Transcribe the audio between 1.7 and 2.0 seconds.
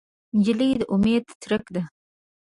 ده.